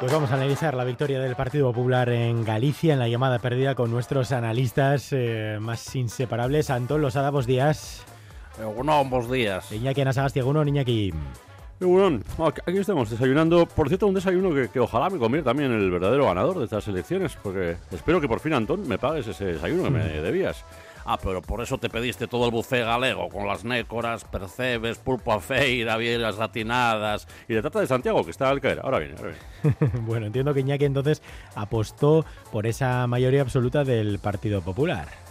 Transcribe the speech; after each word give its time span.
Pues 0.00 0.12
vamos 0.12 0.30
a 0.30 0.34
analizar 0.36 0.72
la 0.72 0.84
victoria 0.84 1.20
del 1.20 1.36
Partido 1.36 1.70
Popular 1.74 2.08
en 2.08 2.42
Galicia 2.42 2.94
en 2.94 2.98
la 2.98 3.06
llamada 3.06 3.38
perdida 3.38 3.74
con 3.74 3.90
nuestros 3.90 4.32
analistas 4.32 5.08
eh, 5.12 5.58
más 5.60 5.94
inseparables. 5.94 6.70
Antón 6.70 7.02
Losada, 7.02 7.28
buenos 7.28 7.46
días. 7.46 8.02
Bueno, 8.56 9.04
buenos 9.04 9.30
días. 9.30 9.70
Iñaki 9.70 10.00
Anasagasti, 10.00 10.40
uno, 10.40 10.64
Iñaki. 10.64 11.12
Bueno, 11.80 12.20
aquí 12.38 12.78
estamos 12.78 13.10
desayunando. 13.10 13.66
Por 13.66 13.88
cierto, 13.88 14.06
un 14.06 14.14
desayuno 14.14 14.54
que, 14.54 14.80
ojalá 14.80 15.10
me 15.10 15.18
convierta 15.18 15.50
también 15.50 15.70
en 15.70 15.80
el 15.80 15.90
verdadero 15.90 16.24
ganador 16.24 16.60
de 16.60 16.64
estas 16.64 16.88
elecciones, 16.88 17.36
porque 17.42 17.76
espero 17.90 18.22
que 18.22 18.28
por 18.28 18.40
fin, 18.40 18.54
Antón, 18.54 18.88
me 18.88 18.96
pagues 18.96 19.26
ese 19.26 19.44
desayuno 19.44 19.84
que 19.84 19.90
me 19.90 20.04
debías. 20.22 20.64
Ah, 21.04 21.18
pero 21.22 21.42
por 21.42 21.60
eso 21.60 21.78
te 21.78 21.88
pediste 21.88 22.26
todo 22.26 22.46
el 22.46 22.50
buffet 22.50 22.84
galego, 22.84 23.28
con 23.28 23.46
las 23.46 23.64
nécoras, 23.64 24.24
percebes, 24.24 24.98
pulpo 24.98 25.32
a 25.32 25.40
feira, 25.40 25.96
bielas 25.96 26.36
ratinadas... 26.36 27.26
Y 27.48 27.54
de 27.54 27.60
trata 27.60 27.80
de 27.80 27.86
Santiago, 27.86 28.24
que 28.24 28.30
está 28.30 28.48
al 28.48 28.60
caer. 28.60 28.80
Ahora 28.82 28.98
viene, 28.98 29.14
ahora 29.16 29.32
viene. 29.62 29.92
bueno, 30.06 30.26
entiendo 30.26 30.54
que 30.54 30.60
Iñaki 30.60 30.84
entonces 30.84 31.22
apostó 31.54 32.24
por 32.52 32.66
esa 32.66 33.06
mayoría 33.06 33.42
absoluta 33.42 33.84
del 33.84 34.18
Partido 34.18 34.62
Popular. 34.62 35.29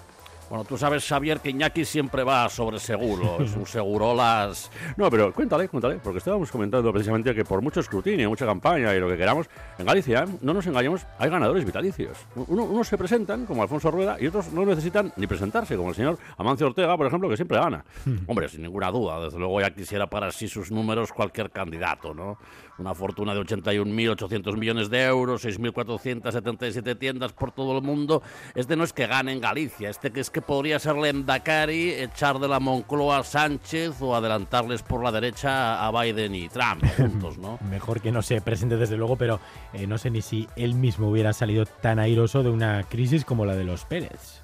Bueno, 0.49 0.65
tú 0.65 0.77
sabes, 0.77 1.07
Xavier, 1.07 1.39
que 1.41 1.51
Iñaki 1.51 1.85
siempre 1.85 2.23
va 2.23 2.49
sobre 2.49 2.79
seguro, 2.79 3.37
es 3.43 3.55
un 3.55 3.67
segurolas... 3.67 4.71
No, 4.97 5.09
pero 5.11 5.31
cuéntale, 5.31 5.67
cuéntale, 5.67 5.99
porque 6.03 6.17
estábamos 6.17 6.51
comentando 6.51 6.91
precisamente 6.91 7.35
que 7.35 7.45
por 7.45 7.61
mucho 7.61 7.79
escrutinio, 7.79 8.29
mucha 8.29 8.47
campaña 8.47 8.95
y 8.95 8.99
lo 8.99 9.07
que 9.07 9.15
queramos, 9.15 9.47
en 9.77 9.85
Galicia, 9.85 10.25
no 10.41 10.53
nos 10.53 10.65
engañemos, 10.65 11.05
hay 11.19 11.29
ganadores 11.29 11.63
vitalicios. 11.65 12.17
unos 12.35 12.87
se 12.87 12.97
presentan, 12.97 13.45
como 13.45 13.61
Alfonso 13.61 13.91
Rueda, 13.91 14.17
y 14.19 14.25
otros 14.25 14.51
no 14.51 14.65
necesitan 14.65 15.13
ni 15.17 15.27
presentarse, 15.27 15.75
como 15.77 15.89
el 15.89 15.95
señor 15.95 16.17
Amancio 16.37 16.65
Ortega, 16.65 16.97
por 16.97 17.05
ejemplo, 17.05 17.29
que 17.29 17.35
siempre 17.35 17.59
gana. 17.59 17.85
Hombre, 18.25 18.49
sin 18.49 18.63
ninguna 18.63 18.89
duda, 18.89 19.19
desde 19.19 19.37
luego 19.37 19.61
ya 19.61 19.69
quisiera 19.69 20.07
para 20.07 20.31
sí 20.31 20.47
sus 20.47 20.71
números 20.71 21.13
cualquier 21.13 21.51
candidato, 21.51 22.15
¿no? 22.15 22.39
Una 22.79 22.95
fortuna 22.95 23.33
de 23.33 23.41
81.800 23.41 24.57
millones 24.57 24.89
de 24.89 25.03
euros, 25.03 25.45
6.477 25.45 26.97
tiendas 26.97 27.33
por 27.33 27.51
todo 27.51 27.77
el 27.77 27.83
mundo. 27.83 28.23
Este 28.55 28.75
no 28.77 28.85
es 28.85 28.93
que 28.93 29.05
gane 29.05 29.33
en 29.33 29.41
Galicia, 29.41 29.89
este 29.89 30.11
que 30.11 30.21
es 30.21 30.29
que 30.29 30.38
podría 30.41 30.79
ser 30.79 30.95
Lendakari, 30.95 31.91
echar 31.91 32.39
de 32.39 32.47
la 32.47 32.59
Moncloa 32.59 33.19
a 33.19 33.23
Sánchez 33.23 34.01
o 34.01 34.15
adelantarles 34.15 34.83
por 34.83 35.03
la 35.03 35.11
derecha 35.11 35.85
a 35.85 35.91
Biden 35.91 36.35
y 36.35 36.49
Trump 36.49 36.83
juntos, 36.97 37.37
¿no? 37.37 37.59
Mejor 37.69 38.01
que 38.01 38.11
no 38.11 38.21
se 38.21 38.41
presente 38.41 38.77
desde 38.77 38.97
luego, 38.97 39.15
pero 39.15 39.39
eh, 39.73 39.87
no 39.87 39.97
sé 39.97 40.09
ni 40.09 40.21
si 40.21 40.47
él 40.55 40.75
mismo 40.75 41.09
hubiera 41.09 41.33
salido 41.33 41.65
tan 41.65 41.99
airoso 41.99 42.43
de 42.43 42.49
una 42.49 42.83
crisis 42.83 43.25
como 43.25 43.45
la 43.45 43.55
de 43.55 43.63
los 43.63 43.85
Pérez. 43.85 44.41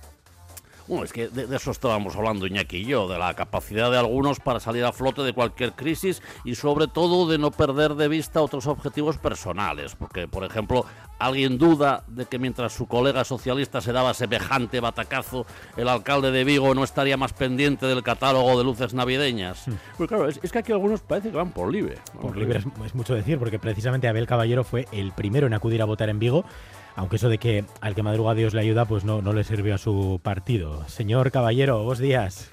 Bueno, 0.87 1.03
es 1.03 1.13
que 1.13 1.29
de, 1.29 1.55
eso 1.55 1.71
estábamos 1.71 2.15
hablando 2.15 2.45
Iñaki 2.45 2.77
y 2.77 2.85
yo, 2.85 3.07
de 3.07 3.17
la 3.17 3.33
capacidad 3.33 3.89
de 3.89 3.97
algunos 3.97 4.39
para 4.39 4.59
salir 4.59 4.83
a 4.85 4.91
flote 4.91 5.23
de 5.23 5.33
cualquier 5.33 5.73
crisis 5.73 6.21
y 6.43 6.55
sobre 6.55 6.87
todo 6.87 7.27
de 7.27 7.37
no 7.37 7.51
perder 7.51 7.95
de 7.95 8.07
vista 8.07 8.41
otros 8.41 8.67
objetivos 8.67 9.17
personales, 9.17 9.95
porque 9.95 10.27
por 10.27 10.43
ejemplo, 10.43 10.85
alguien 11.17 11.57
duda 11.57 12.03
de 12.07 12.25
que 12.25 12.37
mientras 12.37 12.73
su 12.73 12.87
colega 12.87 13.23
socialista 13.23 13.81
se 13.81 13.93
daba 13.93 14.13
semejante 14.13 14.79
batacazo, 14.79 15.45
el 15.75 15.87
alcalde 15.87 16.31
de 16.31 16.43
Vigo 16.43 16.75
no 16.75 16.83
estaría 16.83 17.17
más 17.17 17.33
pendiente 17.33 17.87
del 17.87 18.03
catálogo 18.03 18.57
de 18.57 18.63
luces 18.63 18.93
navideñas. 18.93 19.65
Pues 19.97 20.07
claro, 20.07 20.27
es, 20.27 20.39
que 20.39 20.59
aquí 20.59 20.71
algunos 20.71 21.01
parece 21.01 21.31
que 21.31 21.37
van 21.37 21.51
por 21.51 21.71
libre. 21.71 21.97
Por 22.21 22.37
libre 22.37 22.61
es 22.85 22.95
mucho 22.95 23.15
decir, 23.15 23.39
porque 23.39 23.57
precisamente 23.57 24.07
Abel 24.07 24.27
Caballero 24.27 24.63
fue 24.63 24.87
el 24.91 25.13
primero 25.13 25.47
en 25.47 25.53
acudir 25.53 25.81
a 25.81 25.85
votar 25.85 26.09
en 26.09 26.19
Vigo 26.19 26.45
aunque 26.95 27.17
eso 27.17 27.29
de 27.29 27.37
que 27.37 27.65
al 27.81 27.95
que 27.95 28.03
madruga 28.03 28.33
Dios 28.33 28.53
le 28.53 28.61
ayuda, 28.61 28.85
pues 28.85 29.03
no, 29.03 29.21
no 29.21 29.33
le 29.33 29.43
sirvió 29.43 29.75
a 29.75 29.77
su 29.77 30.19
partido. 30.23 30.87
Señor 30.87 31.31
Caballero, 31.31 31.83
buenos 31.83 31.99
días. 31.99 32.51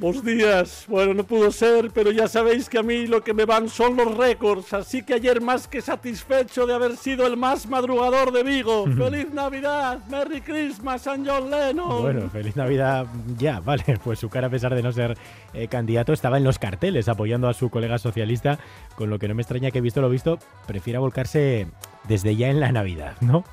Buenos 0.00 0.24
días. 0.24 0.86
Bueno, 0.88 1.12
no 1.12 1.24
pudo 1.24 1.52
ser, 1.52 1.90
pero 1.92 2.10
ya 2.10 2.26
sabéis 2.26 2.70
que 2.70 2.78
a 2.78 2.82
mí 2.82 3.06
lo 3.06 3.22
que 3.22 3.34
me 3.34 3.44
van 3.44 3.68
son 3.68 3.98
los 3.98 4.16
récords, 4.16 4.72
así 4.72 5.02
que 5.02 5.12
ayer 5.12 5.42
más 5.42 5.68
que 5.68 5.82
satisfecho 5.82 6.66
de 6.66 6.72
haber 6.72 6.96
sido 6.96 7.26
el 7.26 7.36
más 7.36 7.66
madrugador 7.66 8.32
de 8.32 8.42
Vigo. 8.42 8.86
¡Feliz 8.96 9.30
Navidad! 9.34 9.98
¡Merry 10.08 10.40
Christmas, 10.40 11.02
San 11.02 11.26
John 11.26 11.50
Lennon! 11.50 12.00
Bueno, 12.00 12.30
feliz 12.30 12.56
Navidad 12.56 13.06
ya, 13.36 13.60
vale. 13.64 13.84
Pues 14.02 14.18
su 14.18 14.30
cara, 14.30 14.46
a 14.46 14.50
pesar 14.50 14.74
de 14.74 14.82
no 14.82 14.90
ser 14.90 15.18
eh, 15.52 15.68
candidato, 15.68 16.14
estaba 16.14 16.38
en 16.38 16.44
los 16.44 16.58
carteles 16.58 17.06
apoyando 17.10 17.46
a 17.46 17.52
su 17.52 17.68
colega 17.68 17.98
socialista, 17.98 18.58
con 18.94 19.10
lo 19.10 19.18
que 19.18 19.28
no 19.28 19.34
me 19.34 19.42
extraña 19.42 19.70
que, 19.70 19.82
visto 19.82 20.00
lo 20.00 20.08
visto, 20.08 20.38
prefiera 20.66 20.98
volcarse 20.98 21.66
desde 22.08 22.36
ya 22.36 22.48
en 22.48 22.58
la 22.58 22.72
Navidad, 22.72 23.16
¿no? 23.20 23.44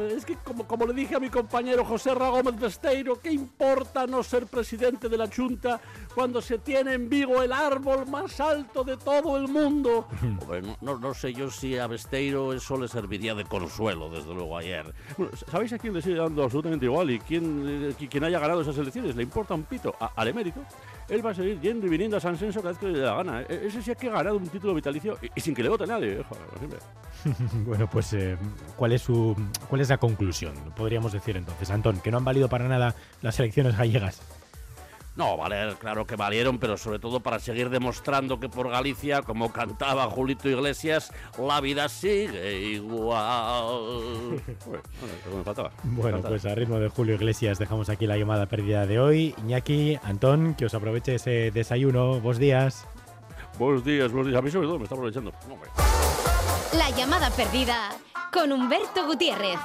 Es 0.00 0.24
que, 0.24 0.36
como, 0.36 0.66
como 0.66 0.86
le 0.86 0.94
dije 0.94 1.16
a 1.16 1.20
mi 1.20 1.30
compañero 1.30 1.84
José 1.84 2.14
Ragómez 2.14 2.58
Besteiro, 2.58 3.20
¿qué 3.20 3.30
importa 3.32 4.06
no 4.06 4.22
ser 4.22 4.46
presidente 4.46 5.08
de 5.08 5.16
la 5.16 5.28
Junta 5.28 5.80
cuando 6.14 6.40
se 6.40 6.58
tiene 6.58 6.94
en 6.94 7.08
Vigo 7.08 7.42
el 7.42 7.52
árbol 7.52 8.06
más 8.06 8.40
alto 8.40 8.84
de 8.84 8.96
todo 8.96 9.36
el 9.36 9.48
mundo? 9.48 10.08
no, 10.80 10.98
no, 10.98 11.14
sé 11.14 11.32
yo 11.32 11.50
si 11.50 11.78
a 11.78 11.86
Besteiro 11.86 12.52
eso 12.52 12.76
le 12.76 12.88
serviría 12.88 13.34
de 13.34 13.44
consuelo, 13.44 14.08
desde 14.10 14.34
luego, 14.34 14.56
ayer. 14.56 14.92
¿Sabéis 15.50 15.72
a 15.72 15.78
quién 15.78 15.94
le 15.94 16.02
sigue 16.02 16.16
dando 16.16 16.44
absolutamente 16.44 16.86
igual? 16.86 17.10
Y 17.10 17.18
quién, 17.20 17.94
eh, 17.98 18.08
quien 18.08 18.24
haya 18.24 18.38
ganado 18.38 18.62
esas 18.62 18.78
elecciones 18.78 19.16
le 19.16 19.22
importa 19.22 19.54
un 19.54 19.64
pito. 19.64 19.94
al 20.16 20.28
emérito 20.28 20.60
él 21.08 21.24
va 21.24 21.30
a 21.30 21.34
seguir 21.34 21.60
yendo 21.60 21.86
y 21.86 21.90
viniendo 21.90 22.16
a 22.16 22.20
San 22.20 22.36
Senso 22.38 22.60
cada 22.60 22.70
vez 22.70 22.78
que 22.78 22.86
le 22.86 22.98
dé 22.98 23.04
la 23.04 23.14
gana. 23.14 23.42
E-, 23.42 23.66
ese 23.66 23.82
sí 23.82 23.90
ha 23.90 23.94
que 23.94 24.08
ha 24.08 24.12
ganado 24.12 24.36
un 24.36 24.48
título 24.48 24.74
vitalicio 24.74 25.18
y, 25.34 25.40
sin 25.40 25.54
que 25.54 25.62
le 25.62 25.68
vote 25.68 25.86
nadie. 25.86 26.24
bueno, 27.66 27.88
pues 27.90 28.12
eh, 28.14 28.36
¿cuál, 28.76 28.92
es 28.92 29.02
su, 29.02 29.36
¿cuál 29.68 29.80
es 29.80 29.83
la 29.88 29.98
conclusión? 29.98 30.54
Podríamos 30.76 31.12
decir 31.12 31.36
entonces, 31.36 31.70
Antón, 31.70 32.00
que 32.00 32.10
no 32.10 32.18
han 32.18 32.24
valido 32.24 32.48
para 32.48 32.68
nada 32.68 32.94
las 33.22 33.38
elecciones 33.38 33.76
gallegas. 33.76 34.20
No, 35.16 35.36
valer, 35.36 35.76
claro 35.76 36.06
que 36.06 36.16
valieron, 36.16 36.58
pero 36.58 36.76
sobre 36.76 36.98
todo 36.98 37.20
para 37.20 37.38
seguir 37.38 37.70
demostrando 37.70 38.40
que 38.40 38.48
por 38.48 38.68
Galicia, 38.68 39.22
como 39.22 39.52
cantaba 39.52 40.10
Julito 40.10 40.48
Iglesias, 40.48 41.12
la 41.38 41.60
vida 41.60 41.88
sigue 41.88 42.60
igual. 42.72 44.42
bueno, 45.84 46.20
pues 46.20 46.44
a 46.46 46.54
ritmo 46.56 46.80
de 46.80 46.88
Julio 46.88 47.14
Iglesias 47.14 47.60
dejamos 47.60 47.90
aquí 47.90 48.08
la 48.08 48.16
llamada 48.16 48.46
perdida 48.46 48.86
de 48.86 48.98
hoy. 48.98 49.36
Iñaki, 49.38 50.00
Antón, 50.02 50.54
que 50.54 50.66
os 50.66 50.74
aproveche 50.74 51.14
ese 51.14 51.52
desayuno. 51.52 52.20
Buenos 52.20 52.38
días. 52.38 52.84
Buenos 53.56 53.84
días, 53.84 54.10
buenos 54.10 54.26
días. 54.26 54.38
A 54.38 54.42
mí 54.42 54.50
sobre 54.50 54.66
todo 54.66 54.78
me 54.78 54.84
está 54.84 54.96
aprovechando. 54.96 55.32
La 56.72 56.90
llamada 56.90 57.30
perdida 57.30 57.90
con 58.32 58.52
Humberto 58.52 59.06
Gutiérrez. 59.06 59.58